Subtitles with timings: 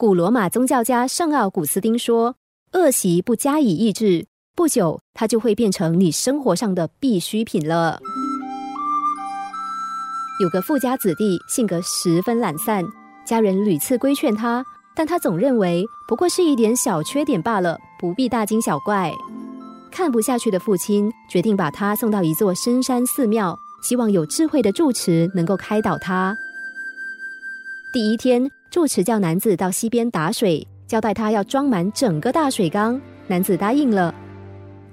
[0.00, 2.34] 古罗马宗教家圣奥古斯丁说
[2.72, 4.26] ：“恶习不加以抑制，
[4.56, 8.00] 不久它就会变成你生活上的必需品了。”
[10.40, 12.82] 有个富家子弟，性格十分懒散，
[13.26, 14.64] 家人屡次规劝他，
[14.96, 19.12] 但他总认为不过是一点小缺点罢了，不必大惊小怪。
[19.92, 26.34] 看不下去的父亲决定把他送到一座深山寺庙，希望有智慧的住持能够开导他。
[27.92, 33.00] 第一天，住持叫男子到溪边打水，交代他要装满整个大水缸。
[33.26, 34.14] 男子答应了。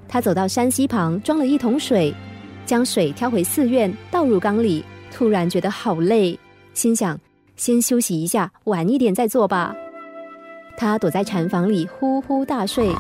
[0.08, 2.12] 他走到山溪旁，装了一桶水，
[2.66, 4.84] 将水挑回寺院，倒入缸里。
[5.12, 6.38] 突然觉得好累，
[6.74, 7.20] 心想
[7.56, 9.76] 先休息一下，晚一点再做吧。
[10.76, 12.92] 他躲在禅房里呼呼大睡。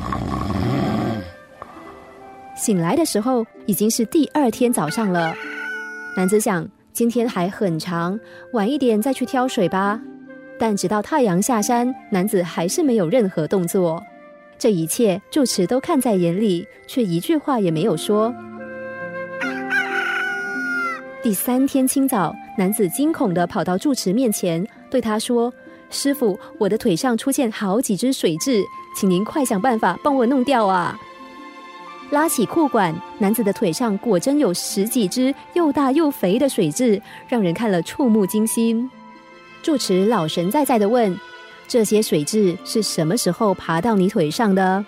[2.55, 5.34] 醒来的时候已经是第二天早上了。
[6.16, 8.20] 男子想，今天还很长，
[8.54, 9.99] 晚一点再去挑水吧。
[10.60, 14.04] 但直到太阳下山，男子还是没有任何动作。
[14.58, 18.34] 这一切住持都看在眼里，却一句话也没有说。
[21.22, 25.54] 第三天清早，男子惊恐地跑到住持面前，对他说
[25.91, 28.64] ：“师傅，我的腿上出现好几只水蛭，
[28.96, 30.98] 请您快想办法帮我弄掉啊！”
[32.10, 38.90] 拉起裤管，男子的腿上果真有十几只又大又肥的水蛭，让人看了触目惊心。
[39.62, 41.18] 住持老神在在的问
[41.68, 44.84] ：“这些水蛭是什么时候爬到你腿上的？”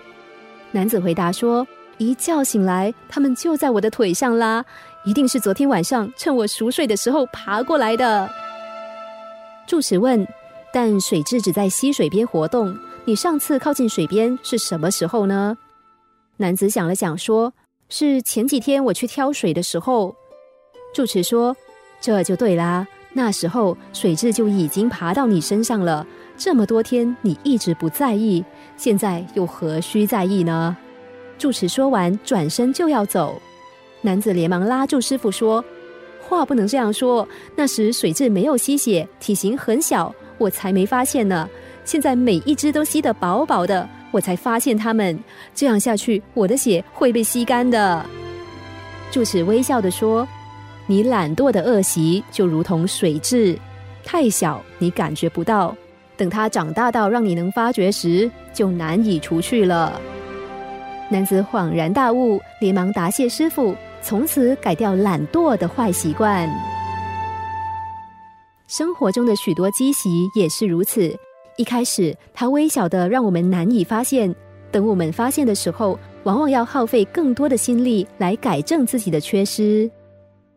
[0.72, 1.68] 男子回答说
[1.98, 4.64] ：“一觉醒来，它们就在我的腿上啦，
[5.04, 8.30] 一定是昨天晚上趁我熟睡的时候爬过来的。”
[9.68, 10.26] 住持问
[10.72, 15.58] ：“但水蛭只在溪水边活动，你上次靠近水边是什么时候呢？”
[16.38, 17.52] 男子想了想，说
[17.90, 20.16] ：“是前几天我去挑水的时候。”
[20.94, 21.56] 住持说
[22.00, 26.06] ：“这就对啦，那时候水蛭就已经爬到你身上了。
[26.38, 28.44] 这么多天你一直不在意，
[28.78, 30.76] 现在又何须在意呢？”
[31.38, 33.42] 住持说完，转身就要走。
[34.02, 35.64] 男子连忙拉住师傅说
[36.22, 41.50] ：“话不能这样说，那时水蛭没有吸血，体型很小，我才没发现呢。
[41.84, 48.04] 现在每一只都吸得饱饱的。”我才发现它们这样下去，我的血会被吸干的。
[49.12, 50.28] 住持微笑的说
[50.90, 53.56] ：“你懒惰的恶习就如同水蛭，
[54.04, 55.76] 太小你感觉不到，
[56.18, 60.02] 等它长大到让你能发觉时，就难以除去了。”
[61.08, 66.50] 男子恍然大悟，连忙答谢师傅，从此改掉懒惰的坏习惯。
[68.66, 71.16] 生活中的许多积习也是如此。
[71.56, 74.34] 一开始，它微小的让我们难以发现；
[74.72, 79.88] 等我们发现的时候，往往要耗费更多的心力来改正自己的缺失。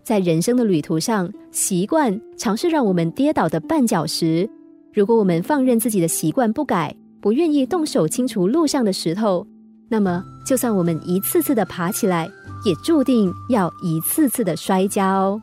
[0.02, 4.48] 在人生的旅途上，习惯常是让我们跌倒的绊脚石。
[4.92, 9.46] 如果我们放任自己的习惯不改，不愿意动手清除路上的石头，
[9.88, 12.28] 那么就算我们一次次的爬起来，
[12.64, 15.42] 也注定要一次次的摔跤哦。